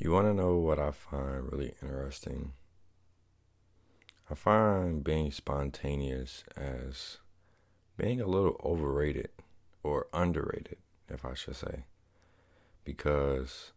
You 0.00 0.12
want 0.12 0.28
to 0.28 0.34
know 0.34 0.54
what 0.54 0.78
I 0.78 0.92
find 0.92 1.50
really 1.50 1.74
interesting? 1.82 2.52
I 4.30 4.34
find 4.34 5.02
being 5.02 5.32
spontaneous 5.32 6.44
as 6.56 7.18
being 7.96 8.20
a 8.20 8.26
little 8.26 8.60
overrated 8.62 9.30
or 9.82 10.06
underrated, 10.12 10.76
if 11.08 11.24
I 11.24 11.34
should 11.34 11.56
say. 11.56 11.86
Because 12.84 13.72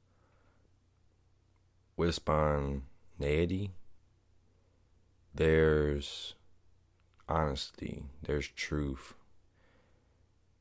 with 1.97 2.13
spontaneity, 2.13 3.72
there's 5.33 6.35
honesty, 7.28 8.03
there's 8.22 8.47
truth. 8.47 9.15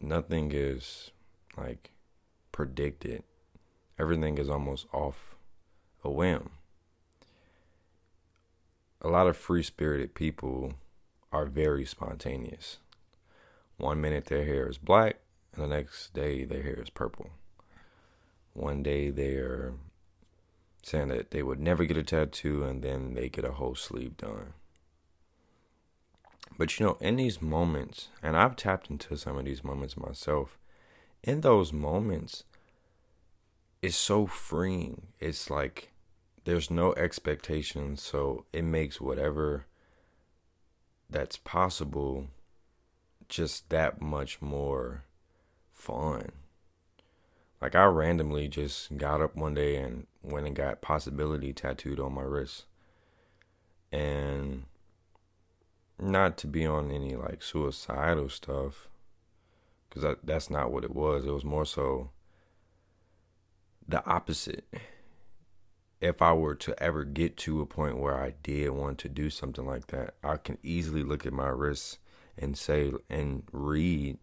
Nothing 0.00 0.52
is 0.54 1.10
like 1.54 1.90
predicted, 2.50 3.24
everything 3.98 4.38
is 4.38 4.48
almost 4.48 4.86
off 4.94 5.36
a 6.02 6.10
whim. 6.10 6.50
A 9.02 9.08
lot 9.08 9.26
of 9.26 9.36
free 9.36 9.62
spirited 9.62 10.14
people 10.14 10.74
are 11.32 11.46
very 11.46 11.84
spontaneous. 11.84 12.78
One 13.76 14.00
minute 14.00 14.26
their 14.26 14.44
hair 14.44 14.68
is 14.68 14.78
black, 14.78 15.16
and 15.54 15.64
the 15.64 15.68
next 15.68 16.12
day 16.12 16.44
their 16.44 16.62
hair 16.62 16.80
is 16.82 16.90
purple. 16.90 17.30
One 18.52 18.82
day 18.82 19.10
they're 19.10 19.72
saying 20.82 21.08
that 21.08 21.30
they 21.30 21.42
would 21.42 21.60
never 21.60 21.84
get 21.84 21.96
a 21.96 22.02
tattoo, 22.02 22.64
and 22.64 22.82
then 22.82 23.14
they 23.14 23.28
get 23.28 23.44
a 23.44 23.52
whole 23.52 23.74
sleeve 23.74 24.16
done. 24.16 24.54
But 26.58 26.78
you 26.78 26.84
know, 26.84 26.98
in 27.00 27.16
these 27.16 27.40
moments, 27.40 28.08
and 28.22 28.36
I've 28.36 28.56
tapped 28.56 28.90
into 28.90 29.16
some 29.16 29.38
of 29.38 29.46
these 29.46 29.64
moments 29.64 29.96
myself, 29.96 30.58
in 31.22 31.40
those 31.40 31.72
moments, 31.72 32.44
it's 33.82 33.96
so 33.96 34.26
freeing. 34.26 35.08
It's 35.18 35.50
like 35.50 35.92
there's 36.44 36.70
no 36.70 36.92
expectation, 36.94 37.96
so 37.96 38.44
it 38.52 38.62
makes 38.62 39.00
whatever 39.00 39.66
that's 41.08 41.36
possible 41.38 42.28
just 43.28 43.68
that 43.70 44.00
much 44.00 44.40
more 44.42 45.04
fun. 45.72 46.30
Like 47.60 47.74
I 47.74 47.84
randomly 47.84 48.48
just 48.48 48.96
got 48.96 49.20
up 49.20 49.36
one 49.36 49.54
day 49.54 49.76
and 49.76 50.06
went 50.22 50.46
and 50.46 50.56
got 50.56 50.80
possibility 50.80 51.52
tattooed 51.52 52.00
on 52.00 52.14
my 52.14 52.22
wrist. 52.22 52.64
And 53.92 54.64
not 55.98 56.38
to 56.38 56.46
be 56.46 56.64
on 56.64 56.90
any 56.90 57.14
like 57.14 57.42
suicidal 57.42 58.28
stuff 58.30 58.88
cuz 59.90 60.04
that's 60.22 60.48
not 60.48 60.70
what 60.70 60.84
it 60.84 60.94
was. 60.94 61.26
It 61.26 61.32
was 61.32 61.44
more 61.44 61.66
so 61.66 62.10
the 63.90 64.04
opposite. 64.06 64.64
If 66.00 66.22
I 66.22 66.32
were 66.32 66.54
to 66.54 66.82
ever 66.82 67.04
get 67.04 67.36
to 67.38 67.60
a 67.60 67.66
point 67.66 67.98
where 67.98 68.18
I 68.18 68.34
did 68.42 68.70
want 68.70 68.98
to 68.98 69.08
do 69.08 69.28
something 69.28 69.66
like 69.66 69.88
that, 69.88 70.14
I 70.24 70.36
can 70.36 70.56
easily 70.62 71.02
look 71.02 71.26
at 71.26 71.32
my 71.32 71.48
wrists 71.48 71.98
and 72.38 72.56
say 72.56 72.92
and 73.10 73.42
read 73.52 74.18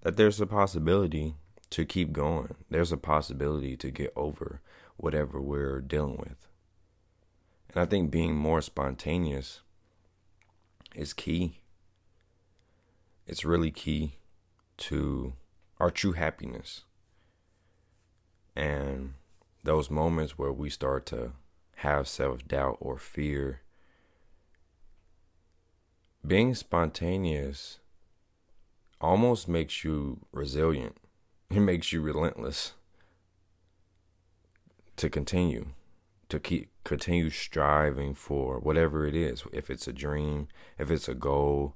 that 0.00 0.16
there's 0.16 0.40
a 0.40 0.46
possibility 0.46 1.36
to 1.70 1.84
keep 1.84 2.12
going. 2.12 2.54
There's 2.68 2.90
a 2.90 2.96
possibility 2.96 3.76
to 3.76 3.90
get 3.90 4.12
over 4.16 4.60
whatever 4.96 5.40
we're 5.40 5.80
dealing 5.80 6.16
with. 6.16 6.48
And 7.68 7.80
I 7.80 7.86
think 7.86 8.10
being 8.10 8.34
more 8.34 8.60
spontaneous 8.60 9.60
is 10.96 11.12
key. 11.12 11.60
It's 13.26 13.44
really 13.44 13.70
key 13.70 14.16
to 14.78 15.34
our 15.78 15.90
true 15.90 16.12
happiness. 16.12 16.82
And 18.56 19.14
those 19.62 19.90
moments 19.90 20.38
where 20.38 20.52
we 20.52 20.70
start 20.70 21.06
to 21.06 21.32
have 21.76 22.08
self 22.08 22.46
doubt 22.46 22.76
or 22.80 22.98
fear, 22.98 23.62
being 26.26 26.54
spontaneous 26.54 27.78
almost 29.00 29.48
makes 29.48 29.84
you 29.84 30.26
resilient. 30.32 30.96
It 31.50 31.58
makes 31.58 31.92
you 31.92 32.00
relentless 32.00 32.74
to 34.94 35.10
continue, 35.10 35.66
to 36.28 36.38
keep 36.38 36.68
continue 36.84 37.28
striving 37.30 38.14
for 38.14 38.60
whatever 38.60 39.04
it 39.04 39.16
is. 39.16 39.42
If 39.52 39.68
it's 39.68 39.88
a 39.88 39.92
dream, 39.92 40.46
if 40.78 40.92
it's 40.92 41.08
a 41.08 41.14
goal, 41.14 41.74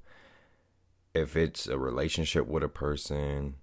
if 1.12 1.36
it's 1.36 1.66
a 1.66 1.76
relationship 1.76 2.46
with 2.46 2.62
a 2.62 2.68
person, 2.68 3.56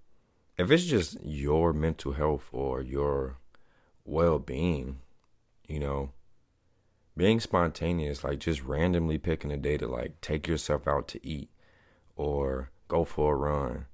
if 0.58 0.70
it's 0.70 0.84
just 0.84 1.18
your 1.24 1.72
mental 1.72 2.12
health 2.12 2.48
or 2.52 2.82
your 2.82 3.36
well 4.04 4.38
being, 4.38 4.98
you 5.66 5.80
know, 5.80 6.10
being 7.16 7.40
spontaneous, 7.40 8.24
like 8.24 8.38
just 8.38 8.62
randomly 8.62 9.18
picking 9.18 9.52
a 9.52 9.56
day 9.56 9.76
to 9.76 9.86
like 9.86 10.20
take 10.20 10.46
yourself 10.46 10.86
out 10.86 11.08
to 11.08 11.26
eat 11.26 11.50
or 12.16 12.70
go 12.88 13.04
for 13.04 13.34
a 13.34 13.36
run, 13.36 13.86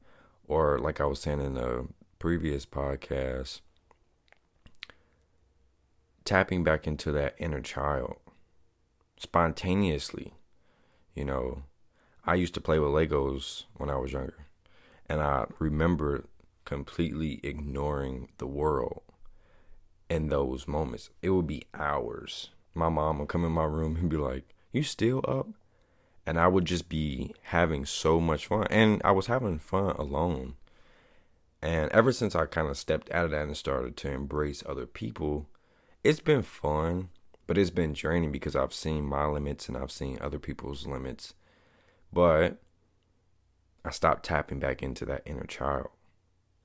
or 0.47 0.79
like 0.79 1.01
I 1.01 1.05
was 1.05 1.21
saying 1.21 1.41
in 1.41 1.55
the 1.55 1.89
previous 2.19 2.67
podcast, 2.67 3.61
tapping 6.25 6.65
back 6.65 6.87
into 6.87 7.13
that 7.13 7.35
inner 7.39 7.61
child 7.61 8.17
spontaneously. 9.19 10.35
You 11.15 11.25
know, 11.25 11.63
I 12.25 12.35
used 12.35 12.55
to 12.55 12.61
play 12.61 12.79
with 12.79 12.91
Legos 12.91 13.65
when 13.77 13.91
I 13.91 13.97
was 13.97 14.13
younger, 14.13 14.47
and 15.09 15.21
I 15.21 15.47
remember 15.59 16.25
completely 16.69 17.41
ignoring 17.43 18.29
the 18.37 18.47
world 18.47 19.01
in 20.11 20.29
those 20.29 20.69
moments. 20.69 21.09
It 21.23 21.31
would 21.31 21.47
be 21.47 21.63
hours. 21.73 22.51
My 22.75 22.91
mom 22.91 23.19
would 23.19 23.31
come 23.31 23.43
in 23.47 23.53
my 23.53 23.65
room 23.65 23.97
and 23.97 24.11
be 24.11 24.19
like, 24.19 24.55
You 24.71 24.83
still 24.83 25.25
up? 25.27 25.49
And 26.27 26.39
I 26.39 26.47
would 26.47 26.67
just 26.67 26.91
be 26.91 27.35
having 27.45 27.87
so 27.87 28.21
much 28.21 28.49
fun. 28.49 28.67
And 28.69 29.01
I 29.03 29.13
was 29.13 29.29
having 29.29 29.59
fun 29.59 29.97
alone. 29.97 30.57
And 31.63 31.91
ever 31.91 32.13
since 32.13 32.37
I 32.37 32.45
kind 32.45 32.69
of 32.69 32.77
stepped 32.77 33.11
out 33.13 33.25
of 33.25 33.31
that 33.31 33.47
and 33.47 33.57
started 33.57 33.97
to 33.97 34.13
embrace 34.13 34.63
other 34.67 34.85
people, 34.85 35.49
it's 36.05 36.21
been 36.21 36.43
fun, 36.43 37.09
but 37.47 37.57
it's 37.57 37.71
been 37.71 37.95
draining 37.95 38.31
because 38.31 38.55
I've 38.55 38.75
seen 38.75 39.07
my 39.07 39.25
limits 39.25 39.69
and 39.69 39.77
I've 39.79 39.91
seen 39.91 40.19
other 40.21 40.39
people's 40.39 40.87
limits. 40.87 41.33
But 42.13 42.61
I 43.87 43.91
stopped 43.91 44.27
tapping 44.27 44.59
back 44.59 44.83
into 44.83 45.07
that 45.07 45.23
inner 45.25 45.47
child 45.47 45.89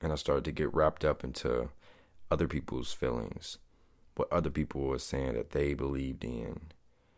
and 0.04 0.12
I 0.12 0.16
started 0.16 0.44
to 0.44 0.52
get 0.52 0.72
wrapped 0.74 1.02
up 1.02 1.24
into 1.24 1.70
other 2.30 2.46
people's 2.46 2.92
feelings, 2.92 3.56
what 4.16 4.30
other 4.30 4.50
people 4.50 4.82
were 4.82 4.98
saying 4.98 5.32
that 5.32 5.52
they 5.52 5.72
believed 5.72 6.24
in, 6.24 6.60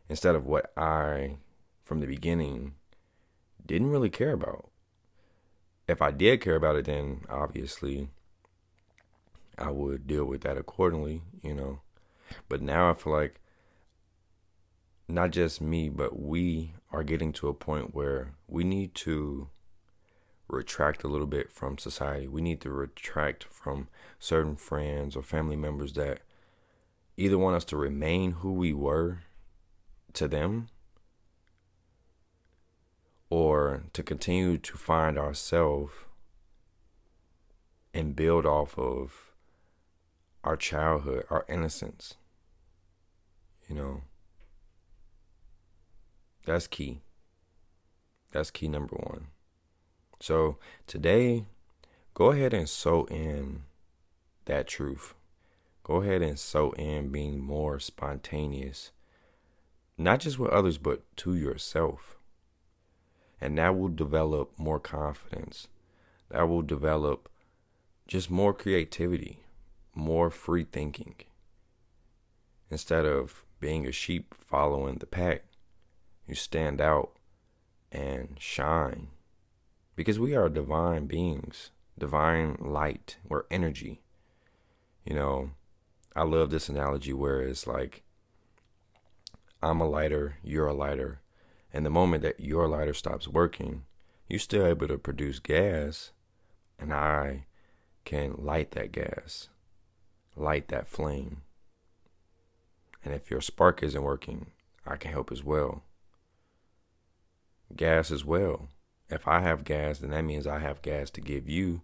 instead 0.08 0.36
of 0.36 0.46
what 0.46 0.72
I, 0.76 1.38
from 1.82 1.98
the 1.98 2.06
beginning, 2.06 2.74
didn't 3.66 3.90
really 3.90 4.08
care 4.08 4.32
about. 4.32 4.70
If 5.88 6.00
I 6.00 6.12
did 6.12 6.40
care 6.40 6.54
about 6.54 6.76
it, 6.76 6.84
then 6.84 7.22
obviously 7.28 8.08
I 9.58 9.70
would 9.70 10.06
deal 10.06 10.24
with 10.24 10.42
that 10.42 10.56
accordingly, 10.56 11.22
you 11.42 11.54
know. 11.54 11.80
But 12.48 12.62
now 12.62 12.88
I 12.88 12.94
feel 12.94 13.12
like 13.12 13.40
not 15.08 15.32
just 15.32 15.60
me, 15.60 15.88
but 15.88 16.20
we 16.20 16.74
are 16.92 17.02
getting 17.02 17.32
to 17.32 17.48
a 17.48 17.54
point 17.54 17.96
where 17.96 18.34
we 18.46 18.62
need 18.62 18.94
to 18.94 19.48
retract 20.48 21.02
a 21.02 21.08
little 21.08 21.26
bit 21.26 21.50
from 21.50 21.78
society. 21.78 22.28
We 22.28 22.40
need 22.40 22.60
to 22.62 22.70
retract 22.70 23.44
from 23.44 23.88
certain 24.18 24.56
friends 24.56 25.16
or 25.16 25.22
family 25.22 25.56
members 25.56 25.94
that 25.94 26.20
either 27.16 27.38
want 27.38 27.56
us 27.56 27.64
to 27.66 27.76
remain 27.76 28.32
who 28.32 28.52
we 28.52 28.72
were 28.72 29.20
to 30.12 30.28
them 30.28 30.68
or 33.28 33.84
to 33.92 34.02
continue 34.02 34.56
to 34.58 34.76
find 34.76 35.18
ourselves 35.18 35.92
and 37.92 38.14
build 38.14 38.46
off 38.46 38.78
of 38.78 39.32
our 40.44 40.56
childhood, 40.56 41.24
our 41.28 41.44
innocence. 41.48 42.14
You 43.68 43.74
know, 43.74 44.02
that's 46.44 46.68
key. 46.68 47.00
That's 48.30 48.50
key 48.50 48.68
number 48.68 48.94
one. 48.96 49.28
So 50.20 50.58
today, 50.86 51.46
go 52.14 52.30
ahead 52.30 52.54
and 52.54 52.68
sow 52.68 53.04
in 53.04 53.64
that 54.46 54.66
truth. 54.66 55.14
Go 55.84 56.02
ahead 56.02 56.22
and 56.22 56.38
sow 56.38 56.72
in 56.72 57.10
being 57.10 57.38
more 57.40 57.78
spontaneous, 57.78 58.90
not 59.96 60.20
just 60.20 60.38
with 60.38 60.50
others, 60.50 60.78
but 60.78 61.02
to 61.18 61.34
yourself. 61.34 62.16
And 63.40 63.58
that 63.58 63.78
will 63.78 63.88
develop 63.88 64.58
more 64.58 64.80
confidence. 64.80 65.68
That 66.30 66.48
will 66.48 66.62
develop 66.62 67.28
just 68.08 68.30
more 68.30 68.54
creativity, 68.54 69.44
more 69.94 70.30
free 70.30 70.64
thinking. 70.64 71.14
Instead 72.70 73.04
of 73.04 73.44
being 73.60 73.86
a 73.86 73.92
sheep 73.92 74.34
following 74.34 74.96
the 74.96 75.06
pack, 75.06 75.44
you 76.26 76.34
stand 76.34 76.80
out 76.80 77.12
and 77.92 78.36
shine 78.40 79.08
because 79.96 80.20
we 80.20 80.36
are 80.36 80.48
divine 80.50 81.06
beings, 81.06 81.70
divine 81.98 82.56
light, 82.60 83.16
we're 83.26 83.44
energy. 83.50 84.02
You 85.04 85.14
know, 85.14 85.50
I 86.14 86.22
love 86.22 86.50
this 86.50 86.68
analogy 86.68 87.14
where 87.14 87.40
it's 87.40 87.66
like 87.66 88.02
I'm 89.62 89.80
a 89.80 89.88
lighter, 89.88 90.36
you're 90.44 90.66
a 90.66 90.74
lighter, 90.74 91.20
and 91.72 91.84
the 91.84 91.90
moment 91.90 92.22
that 92.22 92.40
your 92.40 92.68
lighter 92.68 92.94
stops 92.94 93.26
working, 93.26 93.84
you're 94.28 94.38
still 94.38 94.66
able 94.66 94.86
to 94.88 94.98
produce 94.98 95.38
gas, 95.38 96.12
and 96.78 96.92
I 96.92 97.46
can 98.04 98.34
light 98.38 98.72
that 98.72 98.92
gas, 98.92 99.48
light 100.36 100.68
that 100.68 100.88
flame. 100.88 101.42
And 103.02 103.14
if 103.14 103.30
your 103.30 103.40
spark 103.40 103.82
isn't 103.82 104.02
working, 104.02 104.46
I 104.86 104.96
can 104.96 105.10
help 105.10 105.32
as 105.32 105.42
well. 105.42 105.84
Gas 107.74 108.10
as 108.10 108.24
well. 108.24 108.68
If 109.08 109.28
I 109.28 109.40
have 109.40 109.64
gas, 109.64 109.98
then 109.98 110.10
that 110.10 110.22
means 110.22 110.46
I 110.46 110.58
have 110.58 110.82
gas 110.82 111.10
to 111.10 111.20
give 111.20 111.48
you 111.48 111.82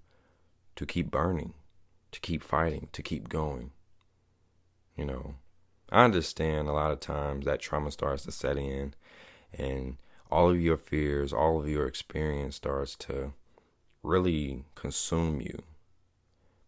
to 0.77 0.87
keep 0.87 1.11
burning, 1.11 1.55
to 2.11 2.21
keep 2.21 2.43
fighting, 2.43 2.89
to 2.93 3.03
keep 3.03 3.29
going. 3.29 3.71
You 4.97 5.05
know, 5.05 5.35
I 5.91 6.05
understand 6.05 6.69
a 6.69 6.73
lot 6.73 6.91
of 6.91 7.01
times 7.01 7.45
that 7.45 7.61
trauma 7.61 7.91
starts 7.91 8.25
to 8.25 8.33
set 8.33 8.57
in 8.57 8.95
and 9.53 9.99
all 10.31 10.51
of 10.51 10.61
your 10.61 10.79
fears, 10.79 11.33
all 11.33 11.61
of 11.61 11.69
your 11.69 11.87
experience 11.87 12.57
starts 12.57 12.97
to 12.97 13.35
really 14.03 14.65
consume 14.75 15.41
you. 15.41 15.63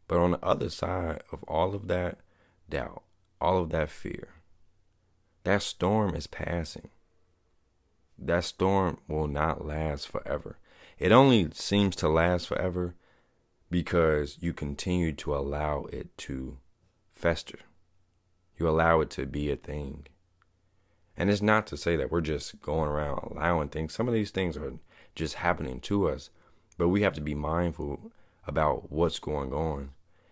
But 0.06 0.19
on 0.19 0.33
the 0.33 0.45
other 0.45 0.69
side 0.69 1.23
of 1.33 1.43
all 1.45 1.75
of 1.75 1.89
that 1.89 2.19
doubt, 2.69 3.03
all 3.41 3.62
of 3.62 3.71
that 3.71 3.91
fear, 3.91 4.29
that 5.45 5.62
storm 5.62 6.15
is 6.15 6.27
passing. 6.27 6.91
That 8.19 8.45
storm 8.45 8.99
will 9.09 9.27
not 9.27 9.67
last 9.67 10.09
forever. 10.09 10.59
It 10.99 11.13
only 11.13 11.51
seems 11.53 11.97
to 11.97 12.09
last 12.09 12.47
forever 12.47 12.95
because 13.71 14.39
you 14.41 14.53
continue 14.53 15.13
to 15.13 15.35
allow 15.35 15.87
it 15.93 16.17
to 16.19 16.59
fester. 17.13 17.59
You 18.57 18.69
allow 18.69 19.01
it 19.01 19.11
to 19.11 19.27
be 19.27 19.51
a 19.51 19.57
thing. 19.57 20.07
And 21.17 21.31
it's 21.31 21.43
not 21.43 21.67
to 21.69 21.77
say 21.77 21.97
that 21.97 22.11
we're 22.11 22.21
just 22.21 22.61
going 22.61 22.89
around 22.89 23.31
allowing 23.31 23.69
things. 23.69 23.93
Some 23.93 24.09
of 24.09 24.15
these 24.15 24.31
things 24.31 24.57
are 24.57 24.75
just 25.15 25.35
happening 25.35 25.81
to 25.81 26.09
us, 26.09 26.31
but 26.77 26.89
we 26.89 27.03
have 27.03 27.15
to 27.15 27.21
be 27.21 27.35
mindful 27.35 28.13
about 28.47 28.91
what's 28.91 29.19
going 29.19 29.53
on 29.53 29.91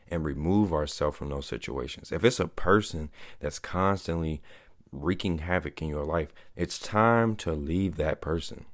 and 0.09 0.25
remove 0.25 0.73
ourselves 0.73 1.17
from 1.17 1.31
those 1.31 1.47
situations. 1.47 2.13
If 2.13 2.25
it's 2.25 2.41
a 2.41 2.49
person 2.49 3.11
that's 3.41 3.59
constantly 3.59 4.43
wreaking 4.93 5.39
havoc 5.39 5.81
in 5.81 5.89
your 5.89 6.05
life, 6.05 6.33
it's 6.55 6.79
time 6.79 7.35
to 7.37 7.53
leave 7.53 7.97
that 7.97 8.21
person. 8.21 8.67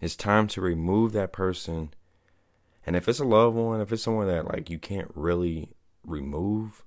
It's 0.00 0.16
time 0.16 0.46
to 0.48 0.60
remove 0.60 1.12
that 1.12 1.32
person. 1.32 1.94
And 2.86 2.94
if 2.94 3.08
it's 3.08 3.18
a 3.18 3.24
loved 3.24 3.56
one, 3.56 3.80
if 3.80 3.90
it's 3.90 4.02
someone 4.02 4.28
that 4.28 4.46
like 4.46 4.70
you 4.70 4.78
can't 4.78 5.10
really 5.14 5.70
remove, 6.04 6.84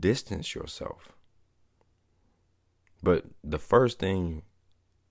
distance 0.00 0.54
yourself. 0.54 1.12
But 3.02 3.26
the 3.44 3.58
first 3.58 3.98
thing 3.98 4.42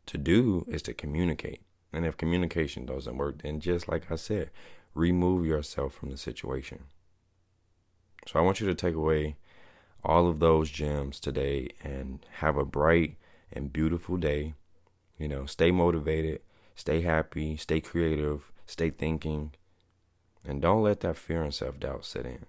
to 0.07 0.17
do 0.17 0.65
is 0.67 0.81
to 0.83 0.93
communicate. 0.93 1.61
And 1.93 2.05
if 2.05 2.17
communication 2.17 2.85
doesn't 2.85 3.17
work, 3.17 3.41
then 3.41 3.59
just 3.59 3.87
like 3.87 4.11
I 4.11 4.15
said, 4.15 4.49
remove 4.93 5.45
yourself 5.45 5.93
from 5.93 6.09
the 6.09 6.17
situation. 6.17 6.85
So 8.27 8.39
I 8.39 8.41
want 8.41 8.59
you 8.59 8.67
to 8.67 8.75
take 8.75 8.95
away 8.95 9.37
all 10.05 10.27
of 10.27 10.39
those 10.39 10.69
gems 10.69 11.19
today 11.19 11.69
and 11.83 12.25
have 12.39 12.57
a 12.57 12.65
bright 12.65 13.17
and 13.51 13.73
beautiful 13.73 14.17
day. 14.17 14.53
You 15.17 15.27
know, 15.27 15.45
stay 15.45 15.71
motivated, 15.71 16.41
stay 16.75 17.01
happy, 17.01 17.57
stay 17.57 17.81
creative, 17.81 18.51
stay 18.65 18.89
thinking, 18.89 19.53
and 20.45 20.61
don't 20.61 20.83
let 20.83 20.99
that 21.01 21.17
fear 21.17 21.41
and 21.41 21.53
self 21.53 21.79
doubt 21.79 22.05
set 22.05 22.25
in. 22.25 22.45